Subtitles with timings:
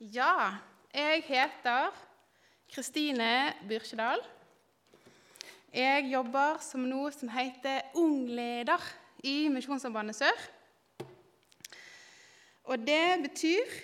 [0.00, 0.54] Ja,
[0.94, 1.88] jeg heter
[2.70, 4.20] Kristine Byrkjedal.
[5.74, 8.84] Jeg jobber som noe som heter ungleder
[9.26, 10.44] i Misjonssambandet Sør.
[12.70, 13.74] Og det betyr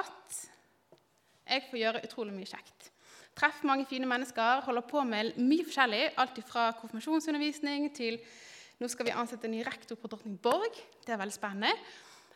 [0.00, 0.40] at
[1.44, 2.90] jeg får gjøre utrolig mye kjekt.
[3.36, 6.04] Treffer mange fine mennesker, holder på med mye forskjellig.
[6.16, 8.22] Alt fra konfirmasjonsundervisning til
[8.80, 10.86] nå skal vi ansette en ny rektor på Drottningborg.
[11.04, 11.76] Det er veldig spennende.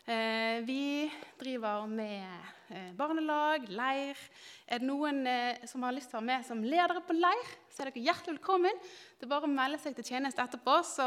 [0.03, 2.27] Eh, vi driver med
[2.75, 4.19] eh, barnelag, leir.
[4.67, 7.53] Er det noen eh, som har lyst til å være med som ledere på leir,
[7.71, 8.81] så er dere hjertelig velkommen.
[9.15, 11.07] Det er bare å melde seg til tjeneste etterpå, så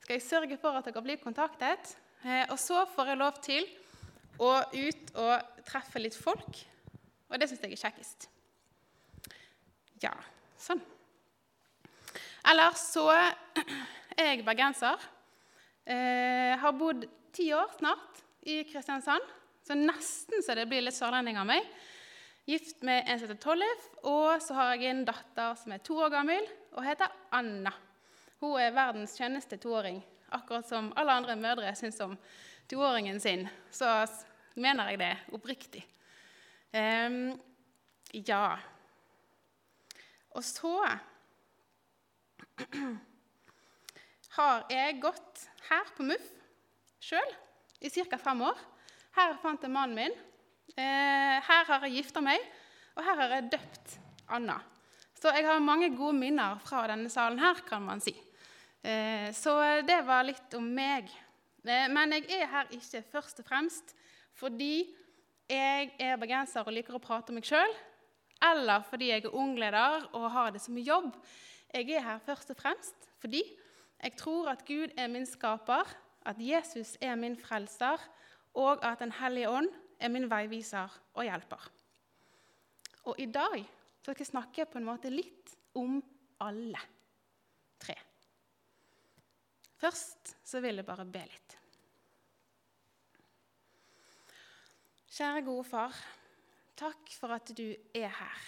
[0.00, 1.92] skal jeg sørge for at dere blir kontaktet.
[2.48, 3.68] Og så får jeg lov til
[4.40, 6.62] å ut og treffe litt folk,
[7.28, 8.26] og det syns jeg er kjekkest.
[10.06, 10.14] Ja,
[10.60, 10.80] sånn.
[12.48, 13.10] Ellers så
[14.16, 15.04] er jeg bergenser.
[15.84, 17.04] Eh, har bodd
[17.36, 19.22] ti år snart i Kristiansand,
[19.66, 21.66] så nesten så det blir litt sørlending av meg.
[22.46, 25.98] Gift med en som heter Tollef, og så har jeg en datter som er to
[26.00, 27.72] år gammel og heter Anna.
[28.40, 29.98] Hun er verdens skjønneste toåring,
[30.36, 32.14] akkurat som alle andre mødre syns om
[32.70, 33.48] toåringen sin.
[33.74, 33.90] Så
[34.54, 35.82] mener jeg det oppriktig.
[36.76, 37.34] Um,
[38.12, 38.58] ja
[40.34, 40.72] Og så
[44.36, 46.35] har jeg gått her på MUF
[47.06, 47.34] sjøl
[47.80, 48.18] i ca.
[48.18, 48.58] fem år.
[49.16, 50.16] Her fant jeg mannen min.
[50.76, 52.42] Eh, her har jeg gifta meg,
[52.96, 53.98] og her har jeg døpt
[54.34, 54.58] Anna.
[55.16, 58.12] Så jeg har mange gode minner fra denne salen her, kan man si.
[58.82, 59.54] Eh, så
[59.86, 61.08] det var litt om meg.
[61.64, 63.94] Eh, men jeg er her ikke først og fremst
[64.36, 64.84] fordi
[65.48, 67.70] jeg er bergenser og liker å prate om meg sjøl,
[68.44, 71.14] eller fordi jeg er ungleder og har det som jobb.
[71.72, 73.40] Jeg er her først og fremst fordi
[74.02, 75.88] jeg tror at Gud er min skaper,
[76.26, 78.02] at Jesus er min frelser,
[78.56, 79.68] og at Den hellige ånd
[80.00, 81.70] er min veiviser og hjelper.
[83.04, 83.62] Og i dag
[84.02, 86.00] skal jeg snakke på en måte litt om
[86.40, 86.80] alle
[87.82, 87.96] tre.
[89.76, 91.56] Først så vil jeg bare be litt.
[95.16, 95.96] Kjære gode far,
[96.76, 97.66] takk for at du
[97.96, 98.46] er her.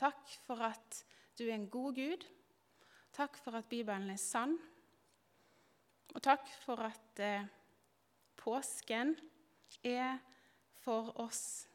[0.00, 1.02] Takk for at
[1.38, 2.24] du er en god Gud.
[3.14, 4.56] Takk for at Bibelen er sann.
[6.14, 7.46] Og takk for at eh,
[8.40, 9.14] påsken
[9.86, 10.18] er
[10.82, 11.68] for oss,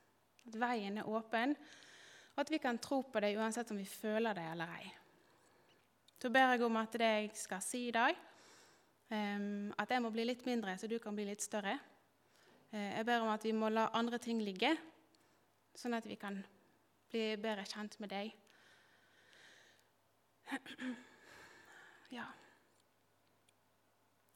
[0.47, 1.55] at veien er åpen,
[2.35, 4.91] og at vi kan tro på det uansett om vi føler det eller ei.
[6.19, 8.15] Så ber jeg om at det jeg skal si i dag,
[9.09, 11.77] eh, at jeg må bli litt mindre, så du kan bli litt større.
[12.71, 14.75] Eh, jeg ber om at vi må la andre ting ligge,
[15.75, 16.41] sånn at vi kan
[17.11, 18.33] bli bedre kjent med deg.
[22.13, 22.27] Ja.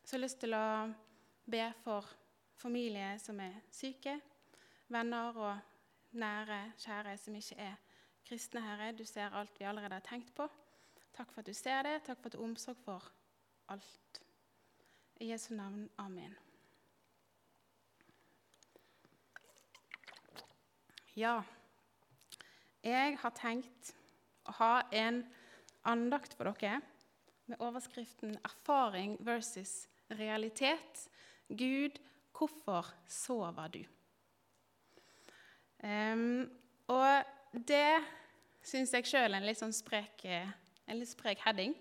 [0.10, 0.90] Så jeg har lyst til å
[1.54, 2.06] be for
[2.58, 4.16] familie som er syke,
[4.90, 7.76] venner og nære, kjære som ikke er
[8.26, 8.88] kristne, Herre.
[8.98, 10.48] Du ser alt vi allerede har tenkt på.
[11.14, 11.92] Takk for at du ser det.
[12.08, 13.06] Takk for at du har omsorg for
[13.70, 14.22] alt.
[15.22, 15.86] I Jesu navn.
[16.02, 16.34] Amen.
[21.14, 21.36] Ja,
[22.82, 23.94] jeg har tenkt
[24.50, 25.22] å ha en
[25.86, 26.82] andakt for dere
[27.46, 31.08] med overskriften 'Erfaring versus realitet'.
[31.50, 32.00] Gud,
[32.38, 33.84] hvorfor sover du?
[35.84, 36.52] Um,
[36.88, 37.24] og
[37.68, 38.02] det
[38.62, 41.76] syns jeg sjøl er en litt sånn sprek, en litt sprek heading.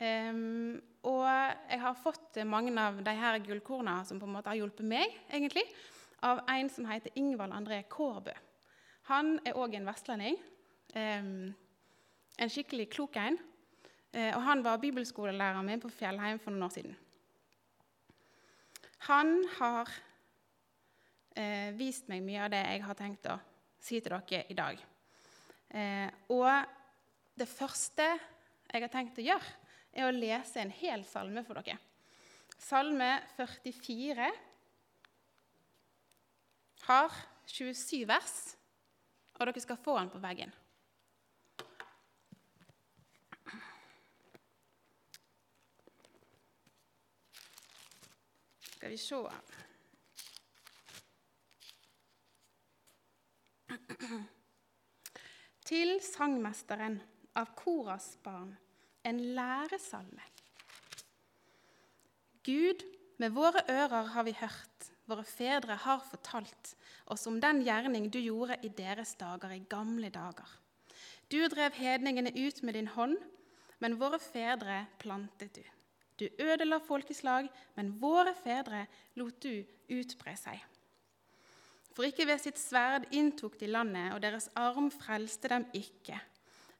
[0.00, 4.60] Um, og jeg har fått mange av de her gullkorna som på en måte har
[4.60, 5.64] hjulpet meg, egentlig,
[6.24, 8.32] av en som heter Ingvald André Kårbø.
[9.10, 10.36] Han er òg en vestlending.
[10.94, 11.52] Um,
[12.40, 13.38] en skikkelig klok en.
[14.14, 16.96] Uh, og han var bibelskolelæreren min på Fjellheim for noen år siden.
[19.08, 19.88] Han har
[21.38, 23.38] eh, vist meg mye av det jeg har tenkt å
[23.80, 24.82] si til dere i dag.
[25.70, 26.50] Eh, og
[27.40, 29.56] det første jeg har tenkt å gjøre,
[29.90, 31.78] er å lese en hel salme for dere.
[32.60, 34.28] Salme 44
[36.90, 38.36] har 27 vers,
[39.38, 40.52] og dere skal få den på veggen.
[48.80, 49.16] Skal vi se
[55.68, 56.94] Til sangmesteren
[57.36, 58.54] av Koras barn
[59.04, 60.24] en læresalme.
[62.40, 62.80] Gud,
[63.20, 66.72] med våre ører har vi hørt, våre fedre har fortalt
[67.04, 70.48] oss om den gjerning du gjorde i deres dager, i gamle dager.
[71.28, 73.18] Du drev hedningene ut med din hånd,
[73.78, 75.64] men våre fedre plantet du.
[76.20, 78.84] Du ødela folkeslag, men våre fedre
[79.16, 79.62] lot du
[79.96, 80.60] utbre seg.
[81.96, 86.20] For ikke ved sitt sverd inntok de landet, og deres arm frelste dem ikke.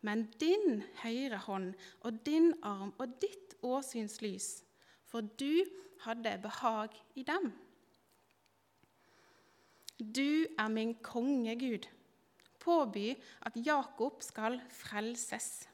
[0.06, 4.50] Men din høyre hånd og din arm og ditt åsyns lys,
[5.04, 5.64] for du
[6.06, 7.50] hadde behag i dem.
[10.00, 11.88] Du er min konge, Gud.
[12.60, 13.12] Påby
[13.44, 15.66] at Jakob skal frelses.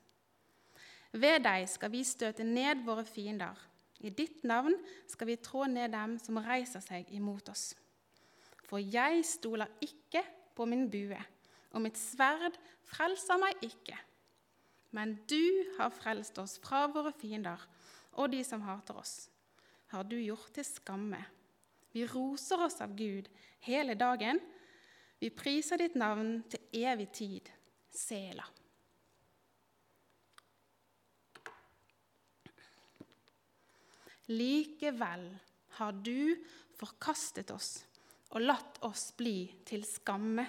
[1.12, 3.54] Ved deg skal vi støte ned våre fiender.
[4.04, 4.74] I ditt navn
[5.08, 7.70] skal vi trå ned dem som reiser seg imot oss.
[8.66, 10.24] For jeg stoler ikke
[10.56, 11.18] på min bue,
[11.72, 12.58] og mitt sverd
[12.88, 13.96] frelser meg ikke.
[14.96, 17.62] Men du har frelst oss fra våre fiender
[18.16, 19.28] og de som hater oss,
[19.92, 21.20] har du gjort til skamme.
[21.92, 23.28] Vi roser oss av Gud
[23.64, 24.40] hele dagen.
[25.20, 27.50] Vi priser ditt navn til evig tid.
[27.96, 28.44] Sela.
[34.32, 35.28] Likevel
[35.78, 36.36] har du
[36.76, 37.78] forkastet oss
[38.34, 40.44] og latt oss bli til skamme.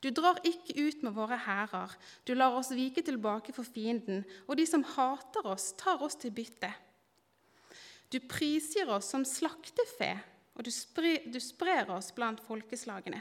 [0.00, 1.92] Du drar ikke ut med våre hærer,
[2.24, 6.32] du lar oss vike tilbake for fienden, og de som hater oss, tar oss til
[6.32, 6.70] bytte.
[8.10, 10.14] Du prisgir oss som slaktefe,
[10.56, 13.20] og du, sprer, du sprer oss blant folkeslagene.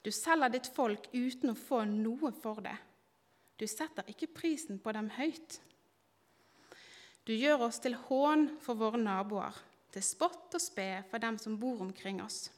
[0.00, 2.76] Du selger ditt folk uten å få noe for det.
[3.60, 5.58] Du setter ikke prisen på dem høyt.
[7.30, 9.54] Du gjør oss til hån for våre naboer,
[9.94, 12.48] til spott og spe for dem som bor omkring oss.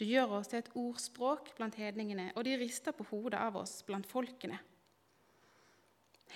[0.00, 3.82] Du gjør oss til et ordspråk blant hedningene, og de rister på hodet av oss
[3.84, 4.56] blant folkene.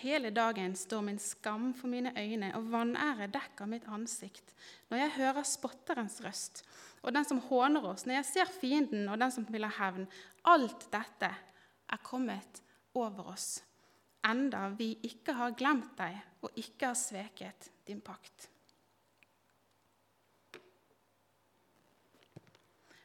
[0.02, 4.52] Hele dagen står min skam for mine øyne, og vanære dekker mitt ansikt
[4.92, 6.66] når jeg hører spotterens røst,
[7.00, 10.10] og den som håner oss, når jeg ser fienden og den som vil ha hevn.
[10.44, 11.32] Alt dette
[11.88, 12.60] er kommet
[12.92, 13.62] over oss,
[14.28, 18.48] enda vi ikke har glemt deg og ikke har sveket din pakt.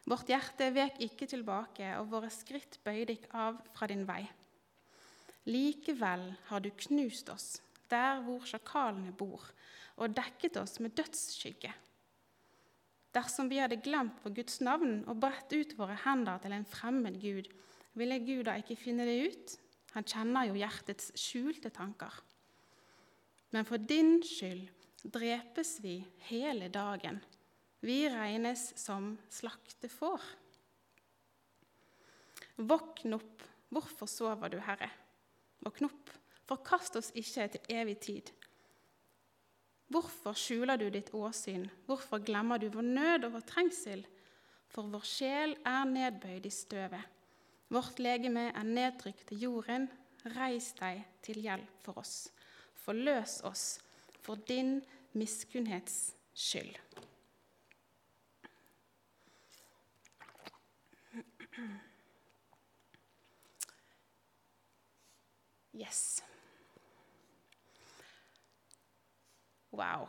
[0.06, 4.22] Vårt hjerte vek ikke tilbake, og våre skritt bøyde ikke av fra din vei.
[5.50, 7.48] Likevel har du knust oss
[7.90, 9.42] der hvor sjakalene bor,
[10.02, 11.74] og dekket oss med dødsskygge.
[13.16, 17.20] Dersom vi hadde glemt på Guds navn og bredt ut våre hender til en fremmed
[17.22, 17.48] gud,
[17.96, 19.54] ville Gud da ikke finne det ut?
[19.96, 22.12] Han kjenner jo hjertets skjulte tanker.
[23.56, 24.68] Men for din skyld
[25.16, 27.22] drepes vi hele dagen.
[27.80, 30.20] Vi regnes som slaktefår.
[32.56, 34.90] Våkn opp, hvorfor sover du, Herre?
[35.64, 36.12] Våkn opp,
[36.50, 38.34] forkast oss ikke til evig tid.
[39.88, 44.04] Hvorfor skjuler du ditt åsyn, hvorfor glemmer du vår nød og vår trengsel?
[44.68, 47.04] For vår sjel er nedbøyd i støvet,
[47.72, 49.88] vårt legeme er nedtrykt til jorden.
[50.36, 52.32] Reis deg til hjelp for oss,
[52.86, 53.66] forløs oss
[54.22, 54.78] for din
[55.18, 56.76] miskunnhets skyld.
[65.76, 66.24] Yes.
[69.72, 70.08] Wow.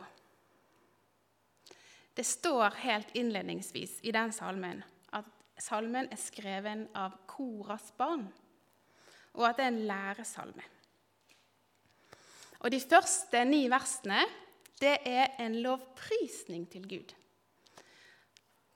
[2.13, 4.79] Det står helt innledningsvis i den salmen
[5.13, 5.27] at
[5.59, 8.29] salmen er skreven av Koras barn,
[9.35, 10.63] og at det er en læresalme.
[12.59, 14.23] Og De første ni versene
[14.77, 17.13] det er en lovprisning til Gud.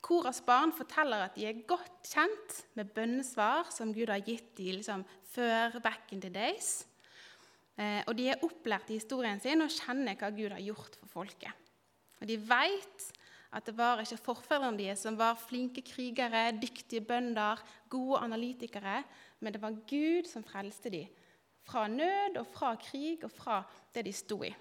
[0.01, 4.79] Koras barn forteller at de er godt kjent med bønnesvar som Gud har gitt dem
[4.79, 6.87] liksom, før back in the days.
[7.77, 11.13] Eh, og de er opplært i historien sin og kjenner hva Gud har gjort for
[11.21, 11.69] folket.
[12.19, 13.07] Og de vet
[13.51, 19.03] at det var ikke forfedrene deres som var flinke krigere, dyktige bønder, gode analytikere,
[19.39, 21.20] men det var Gud som frelste dem
[21.67, 23.63] fra nød og fra krig og fra
[23.95, 24.51] det de sto i.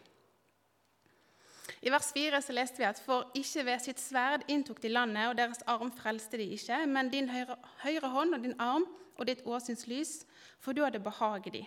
[1.80, 5.30] I vers 4 så leste vi at for ikke ved sitt sverd inntok de landet,
[5.30, 8.84] og deres arm frelste de ikke, men din høyre, høyre hånd og din arm
[9.16, 10.12] og ditt åsyns lys,
[10.60, 11.62] for du hadde behaget de.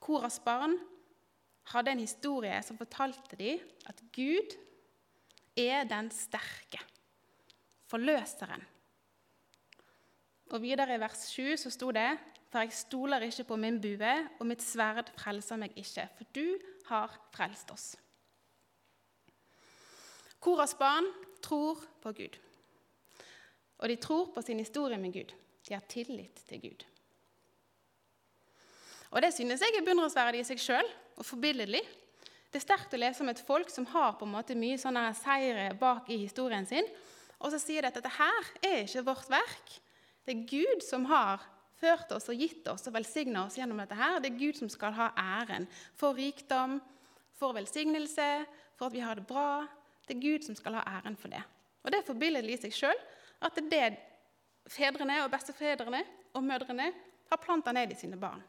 [0.00, 0.74] Koras barn
[1.70, 4.56] hadde en historie som fortalte de at Gud
[5.58, 6.80] er den sterke,
[7.90, 8.62] forløseren.
[10.50, 12.08] Og videre i vers 7 så sto det
[12.50, 16.46] For jeg stoler ikke på min bue, og mitt sverd frelser meg ikke, for du
[16.88, 17.92] har frelst oss.
[20.42, 21.06] Koras barn
[21.44, 22.38] tror på Gud.
[23.80, 25.34] Og de tror på sin historie med Gud.
[25.68, 26.84] De har tillit til Gud.
[29.10, 31.82] Og Det synes jeg er beundringsverdig i seg sjøl og forbilledlig.
[32.50, 35.04] Det er sterkt å lese om et folk som har på en måte mye sånne
[35.18, 36.86] seire bak i historien sin,
[37.38, 39.74] og så sier de at dette her er ikke vårt verk.
[40.26, 41.42] Det er Gud som har
[41.80, 43.96] ført oss og gitt oss og velsigna oss gjennom dette.
[43.96, 44.20] her.
[44.20, 46.80] Det er Gud som skal ha æren for rikdom,
[47.34, 48.46] for velsignelse,
[48.76, 49.66] for at vi har det bra,
[50.06, 51.42] det er Gud som skal ha æren for det.
[51.82, 53.04] Og Det er forbilledlig i seg sjøl
[53.40, 53.98] at det er det
[54.70, 56.02] fedrene og bestefedrene
[56.34, 56.90] og mødrene
[57.30, 58.42] har planta ned i sine barn.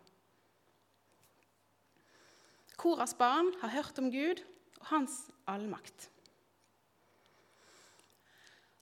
[2.77, 4.41] Koras barn har hørt om Gud
[4.79, 6.09] og hans allmakt.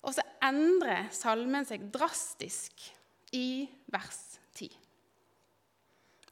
[0.01, 2.85] Og så endrer salmen seg drastisk
[3.35, 4.28] i vers 10.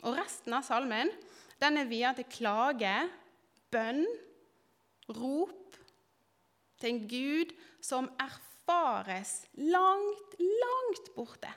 [0.06, 1.10] Og resten av salmen
[1.62, 2.94] den er via til klage,
[3.74, 4.04] bønn,
[5.10, 5.78] rop
[6.78, 11.50] til en Gud som erfares langt, langt borte.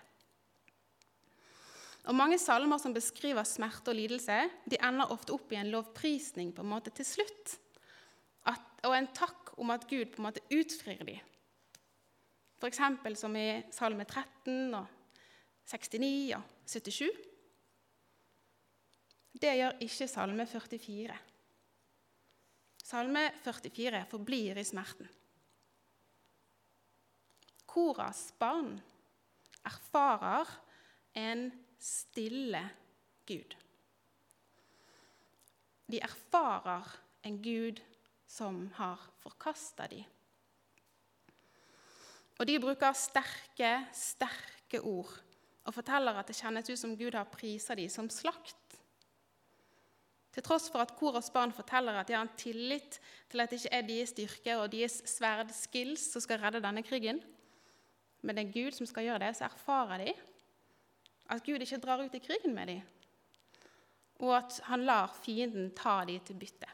[2.09, 6.55] Og Mange salmer som beskriver smerte og lidelse, de ender ofte opp i en lovprisning
[6.57, 7.59] på en måte til slutt.
[8.49, 11.21] At, og en takk om at Gud på en måte utfrir dem.
[12.61, 12.81] F.eks.
[13.21, 14.89] som i Salme 13 og
[15.69, 17.30] 69 og 77.
[19.33, 21.17] Det gjør ikke Salme 44.
[22.83, 25.09] Salme 44 forblir i smerten.
[27.71, 28.73] Koras barn
[29.63, 30.49] erfarer
[31.15, 32.63] en stille
[33.29, 33.55] Gud.
[35.91, 36.91] De erfarer
[37.27, 37.79] en Gud
[38.27, 40.05] som har forkasta dem.
[42.41, 45.13] Og de bruker sterke, sterke ord
[45.67, 48.70] og forteller at det kjennes ut som Gud har prisa dem som slakt.
[50.31, 53.59] Til tross for at Koras barn forteller at de har en tillit til at det
[53.59, 57.19] ikke er deres styrke og deres sverdskills som skal redde denne krigen,
[58.23, 60.13] men det er Gud som skal gjøre det, så erfarer de
[61.31, 62.83] at Gud ikke drar ut i krigen med dem,
[64.21, 66.71] og at han lar fienden ta dem til bytte.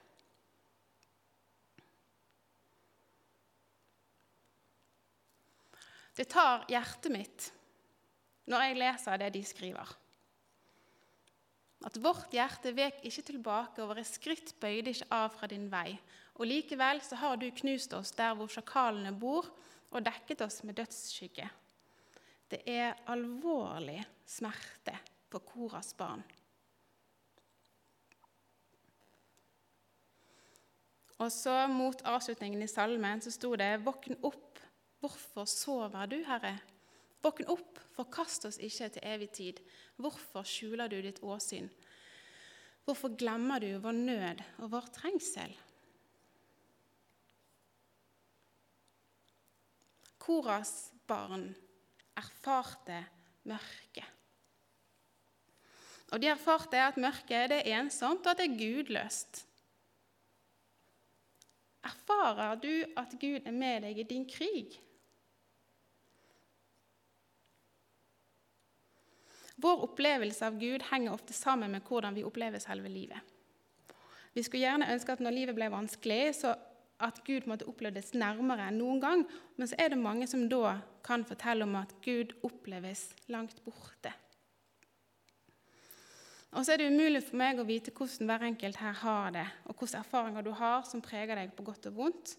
[6.17, 7.51] Det tar hjertet mitt
[8.49, 9.91] når jeg leser det de skriver.
[11.87, 15.95] At vårt hjerte vek ikke tilbake, og våre skritt bøyde ikke av fra din vei.
[16.37, 19.47] Og likevel så har du knust oss der hvor sjakalene bor,
[19.95, 21.47] og dekket oss med dødsskygge.
[22.51, 24.97] Det er alvorlig smerte
[25.31, 26.25] på Koras barn.
[31.17, 34.59] Og så Mot avslutningen i salmen så sto det:" Våkn opp,
[35.01, 36.59] hvorfor sover du, Herre?
[37.23, 39.61] Våkn opp, forkast oss ikke til evig tid.
[39.97, 41.71] Hvorfor skjuler du ditt åsyn?
[42.87, 45.55] Hvorfor glemmer du vår nød og vår trengsel?
[50.23, 51.49] Koras barn
[52.19, 53.01] erfarte
[53.47, 54.13] mørket.
[56.15, 59.43] Og de erfarte at mørket det er ensomt, og at det er gudløst.
[61.87, 64.77] Erfarer du at Gud er med deg i din krig?
[69.57, 73.21] Vår opplevelse av Gud henger ofte sammen med hvordan vi opplever selve livet.
[74.37, 76.53] Vi skulle gjerne ønske at når livet ble vanskelig, så
[77.01, 79.25] at Gud måtte opplevdes nærmere enn noen gang,
[79.57, 84.13] men så er det mange som da kan fortelle om at Gud oppleves langt borte.
[86.57, 89.47] Og så er det umulig for meg å vite hvordan hver enkelt her har det,
[89.69, 92.37] og hvilke erfaringer du har som preger deg på godt og vondt.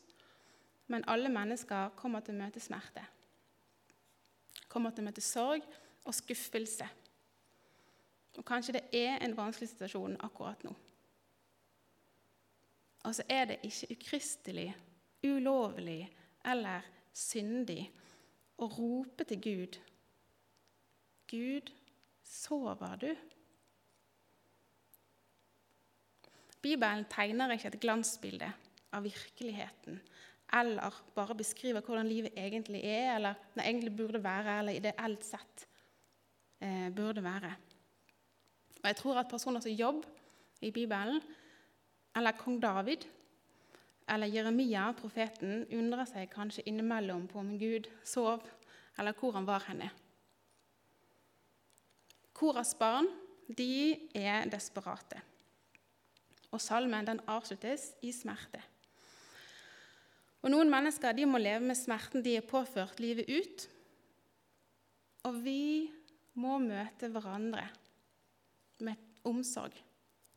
[0.89, 3.03] Men alle mennesker kommer til å møte smerte.
[4.71, 5.65] Kommer til å møte sorg
[6.07, 6.87] og skuffelse.
[8.37, 10.73] Og kanskje det er en vanskelig situasjon akkurat nå.
[13.07, 14.67] Og så er det ikke ukristelig,
[15.25, 16.03] ulovlig
[16.45, 17.87] eller syndig
[18.57, 19.79] å rope til Gud
[21.27, 21.71] Gud,
[22.23, 23.09] sover du?
[26.63, 28.47] Bibelen tegner ikke et glansbilde
[28.95, 29.99] av virkeligheten
[30.55, 35.65] eller bare beskriver hvordan livet egentlig er, eller egentlig burde være, eller ideelt sett
[36.63, 37.51] eh, burde være.
[38.81, 40.05] Og jeg tror at personer som Jobb
[40.61, 41.21] i Bibelen,
[42.15, 43.05] eller kong David
[44.07, 48.45] eller Jeremia, profeten, undrer seg kanskje innimellom på om Gud sov,
[48.97, 49.89] eller hvor han var henne.
[52.37, 53.09] Koras barn
[53.47, 55.19] de er desperate.
[56.53, 58.61] Og salmen den avsluttes i smerte.
[60.45, 63.65] Og Noen mennesker de må leve med smerten de er påført livet ut.
[65.27, 65.89] Og vi
[66.39, 67.65] må møte hverandre
[68.85, 68.95] med
[69.27, 69.75] omsorg,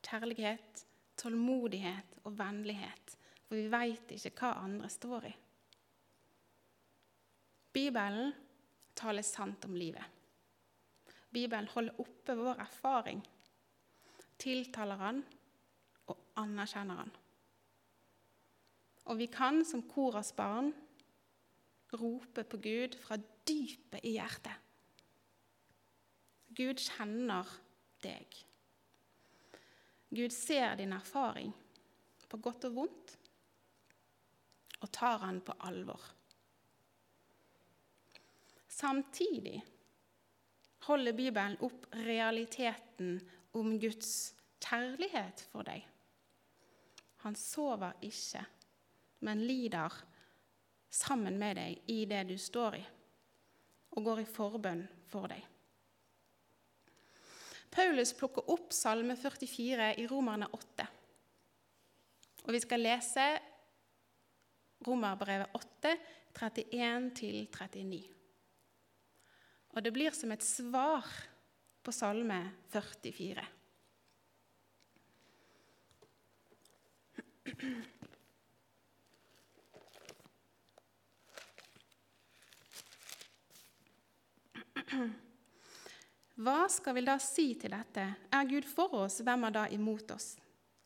[0.04, 0.85] kjærlighet,
[1.20, 5.32] tålmodighet og vennlighet, for vi veit ikke hva andre står i.
[7.70, 8.32] Bibelen
[8.99, 10.04] taler sant om livet.
[11.30, 13.20] Bibelen holder oppe vår erfaring,
[14.40, 15.20] tiltaler han
[16.11, 17.12] og anerkjenner han.
[19.11, 20.73] Og vi kan som Koras barn
[21.99, 24.54] rope på Gud fra dypet i hjertet.
[26.54, 27.47] Gud kjenner
[28.04, 28.38] deg.
[30.11, 31.52] Gud ser din erfaring,
[32.30, 33.16] på godt og vondt,
[34.80, 36.00] og tar han på alvor.
[38.71, 39.59] Samtidig
[40.87, 43.19] holder Bibelen opp realiteten
[43.59, 45.85] om Guds kjærlighet for deg.
[47.26, 48.45] Han sover ikke,
[49.26, 49.99] men lider
[50.90, 52.85] sammen med deg i det du står i,
[53.95, 55.50] og går i forbønn for deg.
[57.70, 60.86] Paulus plukker opp Salme 44 i Romerne 8.
[62.46, 63.26] Og vi skal lese
[64.86, 65.92] Romerbrevet 8,
[66.34, 68.00] 31-39.
[69.70, 71.06] Og det blir som et svar
[71.84, 73.46] på Salme 44.
[86.40, 88.02] Hva skal vi da si til dette?
[88.32, 90.38] Er Gud for oss, hvem er da imot oss?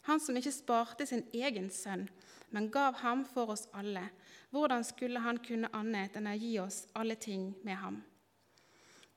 [0.08, 2.08] Han som ikke sparte sin egen sønn,
[2.50, 4.02] men gav ham for oss alle.
[4.50, 8.00] Hvordan skulle han kunne annet enn å gi oss alle ting med ham?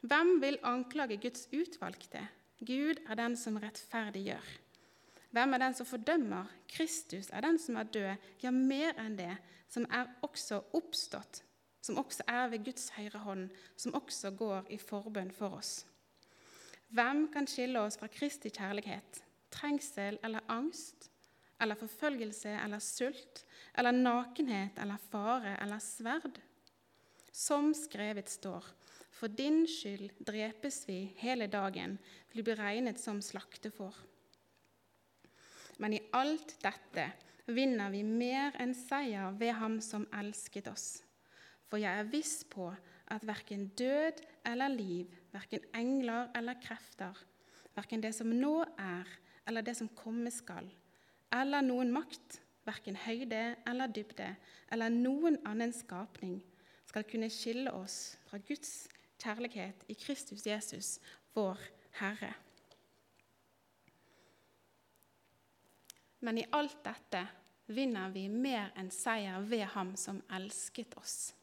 [0.05, 2.21] Hvem vil anklage Guds utvalgte?
[2.61, 4.53] Gud er den som rettferdiggjør.
[5.33, 6.53] Hvem er den som fordømmer?
[6.69, 9.33] Kristus er den som er død, ja, mer enn det,
[9.73, 11.41] som er også oppstått,
[11.81, 15.79] som også er ved Guds høyre hånd, som også går i forbønn for oss.
[16.87, 19.21] Hvem kan skille oss fra Kristi kjærlighet?
[19.51, 21.09] Trengsel eller angst?
[21.61, 23.43] Eller forfølgelse eller sult?
[23.77, 26.39] Eller nakenhet eller fare eller sverd?
[27.33, 28.65] Som skrevet står,
[29.13, 31.97] for din skyld drepes vi hele dagen,
[32.33, 33.93] vi blir regnet som slaktefår.
[35.77, 37.11] Men i alt dette
[37.53, 40.87] vinner vi mer enn seier ved Ham som elsket oss.
[41.69, 42.71] For jeg er viss på
[43.13, 47.15] at verken død eller liv, verken engler eller krefter,
[47.75, 49.07] verken det som nå er,
[49.47, 50.67] eller det som komme skal,
[51.33, 54.33] eller noen makt, verken høyde eller dybde,
[54.71, 56.39] eller noen annen skapning,
[56.87, 58.87] skal kunne skille oss fra Guds
[59.19, 60.97] kjærlighet i Kristus Jesus,
[61.35, 61.59] vår
[61.99, 62.33] Herre.
[66.19, 67.25] Men i alt dette
[67.67, 71.33] vinner vi mer enn seier ved Ham som elsket oss.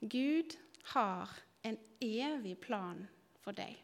[0.00, 0.54] Gud
[0.94, 1.30] har
[1.66, 3.02] en evig plan
[3.42, 3.74] for deg.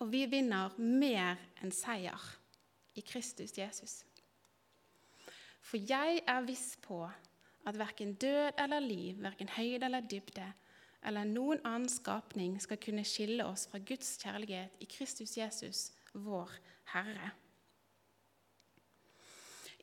[0.00, 2.20] Og vi vinner mer enn seier
[2.96, 4.02] i Kristus Jesus.
[5.64, 7.02] For jeg er viss på
[7.64, 10.46] at verken død eller liv, verken høyde eller dybde,
[11.04, 16.52] eller noen annen skapning skal kunne skille oss fra Guds kjærlighet i Kristus Jesus, vår
[16.92, 17.32] Herre.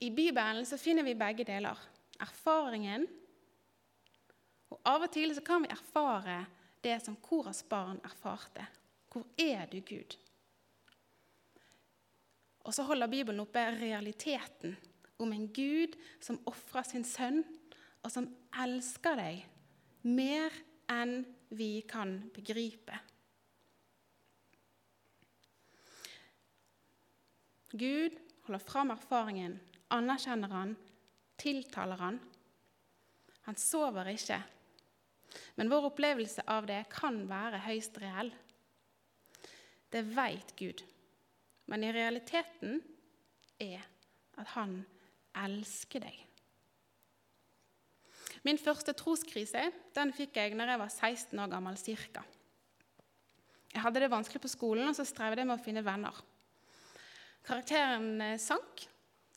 [0.01, 1.77] I Bibelen så finner vi begge deler.
[2.21, 3.05] Erfaringen
[4.71, 6.45] og Av og til så kan vi erfare
[6.81, 8.65] det som Koras barn erfarte.
[9.11, 10.15] Hvor er du, Gud?
[12.61, 14.77] Og så holder Bibelen oppe realiteten
[15.21, 17.43] om en Gud som ofrer sin sønn,
[18.01, 18.29] og som
[18.63, 19.43] elsker deg
[20.07, 20.55] mer
[20.89, 21.21] enn
[21.53, 22.97] vi kan begripe.
[27.71, 29.59] Gud holder fram erfaringen,
[29.93, 30.73] anerkjenner han,
[31.39, 32.17] tiltaler han.
[33.47, 34.41] Han sover ikke.
[35.55, 38.31] Men vår opplevelse av det kan være høyst reell.
[39.91, 40.83] Det veit Gud.
[41.71, 42.81] Men i realiteten
[43.61, 43.83] er
[44.39, 44.81] at han
[45.37, 46.17] elsker deg.
[48.47, 52.23] Min første troskrise den fikk jeg når jeg var 16 år gammel cirka.
[53.71, 56.17] Jeg hadde det vanskelig på skolen, og så strevde jeg med å finne venner.
[57.47, 58.83] Karakteren eh, sank,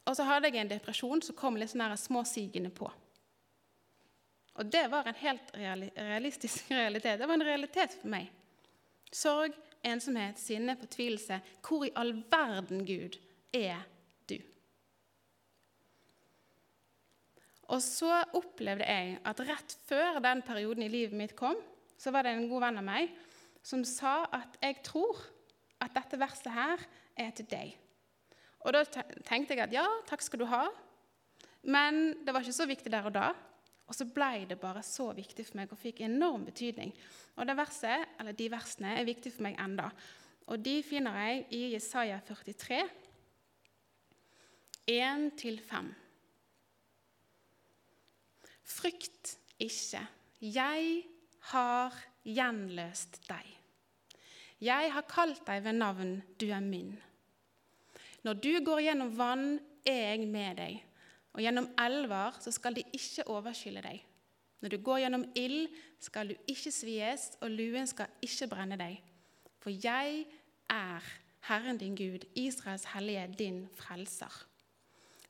[0.05, 2.89] og så hadde jeg en depresjon som kom litt sånn småsigende på.
[4.55, 7.19] Og det var en helt realistisk realitet.
[7.19, 8.31] Det var en realitet for meg.
[9.15, 11.41] Sorg, ensomhet, sinne, fortvilelse.
[11.65, 13.19] Hvor i all verden, Gud,
[13.55, 13.83] er
[14.31, 14.39] du?
[17.75, 21.59] Og så opplevde jeg at rett før den perioden i livet mitt kom,
[21.99, 23.15] så var det en god venn av meg
[23.65, 25.17] som sa at 'jeg tror
[25.81, 26.79] at dette verset her
[27.17, 27.77] er til deg'.
[28.61, 28.85] Og da
[29.25, 30.69] tenkte jeg at ja, takk skal du ha,
[31.63, 33.33] men det var ikke så viktig der og da.
[33.85, 36.93] Og så ble det bare så viktig for meg og fikk enorm betydning.
[37.37, 39.91] Og det verset, eller De versene er viktige for meg enda.
[40.49, 42.81] Og de finner jeg i Jesaja 43,
[44.89, 45.91] 1-5.
[48.65, 50.01] Frykt ikke,
[50.41, 51.05] jeg
[51.53, 53.51] har gjenløst deg.
[54.65, 56.95] Jeg har kalt deg ved navn, du er min.
[58.25, 59.49] Når du går gjennom vann,
[59.85, 60.83] er jeg med deg
[61.35, 64.03] og gjennom elver så skal de ikke overskylle deg.
[64.63, 65.67] Når du går gjennom ild,
[66.01, 69.01] skal du ikke svies, og luen skal ikke brenne deg.
[69.61, 70.25] For jeg
[70.73, 71.11] er
[71.45, 74.33] Herren din Gud, Israels hellige, din frelser.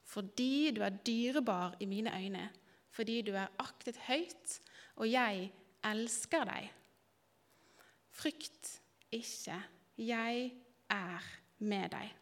[0.05, 2.51] Fordi du er dyrebar i mine øyne,
[2.91, 4.61] fordi du er aktet høyt,
[4.97, 5.49] og jeg
[5.85, 6.69] elsker deg.
[8.15, 8.77] Frykt
[9.11, 9.59] ikke,
[9.99, 10.53] jeg
[10.91, 12.13] er med deg.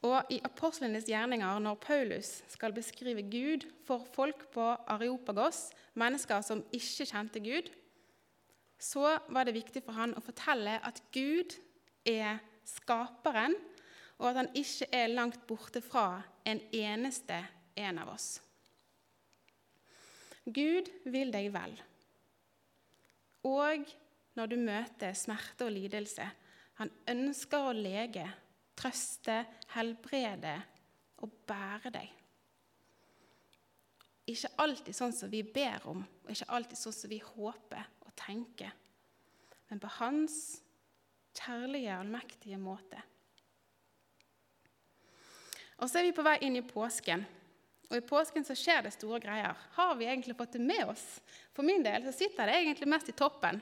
[0.00, 6.62] Og I apostlenes gjerninger, når Paulus skal beskrive Gud for folk på Areopagos, mennesker som
[6.72, 7.68] ikke kjente Gud,
[8.80, 11.58] så var det viktig for han å fortelle at Gud
[12.08, 13.56] er skaperen,
[14.20, 17.42] og at han ikke er langt borte fra en eneste
[17.76, 18.38] en av oss.
[20.44, 21.76] Gud vil deg vel.
[23.48, 23.84] Og
[24.36, 26.24] når du møter smerte og lidelse,
[26.80, 28.24] han ønsker å lege,
[28.80, 29.42] trøste,
[29.74, 30.56] helbrede
[31.20, 32.16] og bære deg.
[34.30, 38.12] Ikke alltid sånn som vi ber om, og ikke alltid sånn som vi håper og
[38.18, 38.72] tenker,
[39.70, 40.60] men på hans
[41.36, 43.00] kjærlige, allmektige måte.
[45.80, 47.22] Og så er vi på vei inn i påsken.
[47.90, 49.56] Og I påsken så skjer det store greier.
[49.74, 51.04] Har vi egentlig fått det med oss?
[51.56, 53.58] For min del så sitter det egentlig mest i toppen.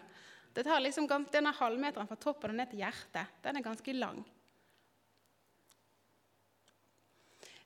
[0.52, 4.24] Det tar liksom Denne halvmeteren fra toppen og ned til hjertet den er ganske lang.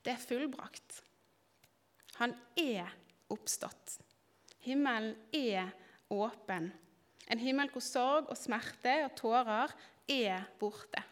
[0.02, 1.02] Det er fullbrakt.
[2.18, 2.90] Han er
[3.32, 3.98] oppstått.
[4.62, 5.70] Himmelen er
[6.12, 6.70] åpen.
[7.30, 9.72] En himmel hvor sorg og smerte og tårer
[10.10, 11.02] er borte.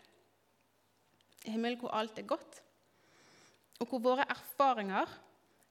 [1.47, 2.61] En himmel hvor alt er godt,
[3.81, 5.09] og hvor våre erfaringer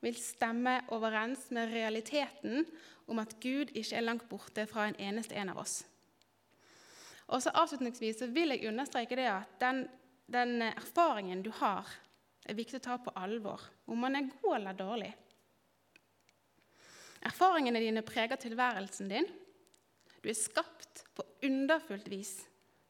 [0.01, 2.65] vil stemme overens med realiteten
[3.09, 5.81] om at Gud ikke er langt borte fra en eneste en av oss.
[7.29, 9.83] Og så Avslutningsvis så vil jeg understreke det at den,
[10.31, 11.85] den erfaringen du har,
[12.45, 15.11] er viktig å ta på alvor, om man er god eller dårlig.
[17.27, 19.27] Erfaringene dine preger tilværelsen din.
[20.23, 22.33] Du er skapt på underfullt vis,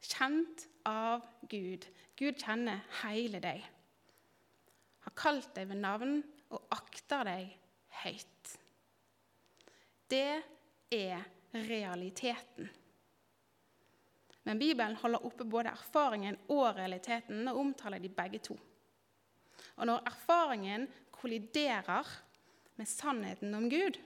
[0.05, 1.85] kjent av Gud.
[2.17, 3.63] Gud kjenner hele deg.
[5.05, 6.19] Har kalt deg ved navn
[6.53, 7.53] og akter deg
[8.03, 8.55] høyt.
[10.09, 10.41] Det
[10.93, 12.69] er realiteten.
[14.43, 18.55] Men Bibelen holder oppe både erfaringen og realiteten og omtaler de begge to.
[19.79, 22.07] Og når erfaringen kolliderer
[22.79, 23.99] med sannheten om Gud,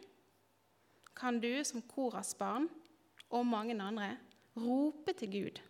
[1.18, 2.70] kan du som Koras barn
[3.34, 4.16] og mange andre
[4.58, 5.62] rope til Gud.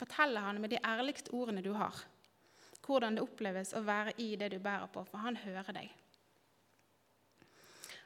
[0.00, 1.96] Fortelle han med de ærligste ordene du har,
[2.86, 5.90] hvordan det oppleves å være i det du bærer på, for han hører deg.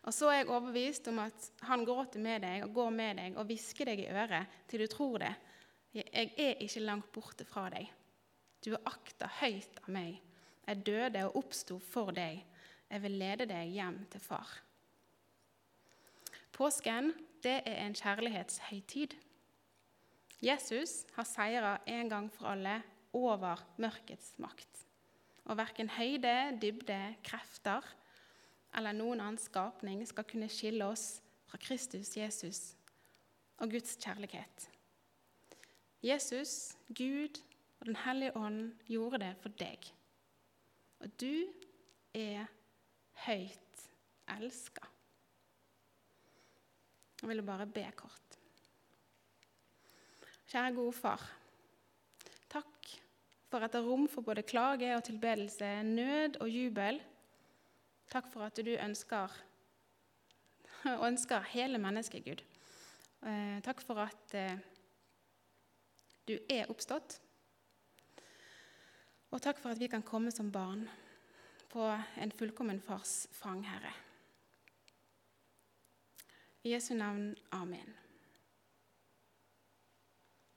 [0.04, 3.38] Og så er jeg overbevist om at han gråter med deg og går med deg
[3.40, 5.32] og hvisker deg i øret til du tror det.
[5.94, 7.88] Jeg er ikke langt borte fra deg.
[8.64, 10.18] Du er akta høyt av meg.
[10.66, 12.44] Jeg døde og oppsto for deg.
[12.90, 14.48] Jeg vil lede deg hjem til far.
[16.54, 19.16] Påsken det er en kjærlighetshøytid.
[20.44, 22.78] Jesus har seira en gang for alle
[23.12, 24.84] over mørkets makt.
[25.44, 27.84] Og verken høyde, dybde, krefter
[28.74, 32.62] eller noen annen skapning skal kunne skille oss fra Kristus Jesus
[33.62, 34.68] og Guds kjærlighet.
[36.04, 37.40] Jesus, Gud
[37.80, 39.90] og Den hellige ånd gjorde det for deg.
[41.00, 41.46] Og du
[42.14, 42.46] er
[43.26, 43.86] høyt
[44.36, 44.86] elska.
[47.22, 48.38] Jeg vil bare be kort.
[50.50, 51.22] Kjære gode far.
[52.52, 52.90] Takk
[53.48, 57.00] for at det er rom for både klage og tilbedelse, nød og jubel.
[58.12, 59.32] Takk for at du ønsker,
[61.08, 62.44] ønsker hele mennesket, Gud.
[63.24, 64.58] Eh, takk for at eh,
[66.28, 67.18] du er oppstått.
[69.34, 70.84] Og takk for at vi kan komme som barn
[71.72, 71.88] på
[72.22, 73.90] en fullkommen fars fang, Herre.
[76.62, 77.34] I Jesu navn.
[77.50, 78.03] Amen.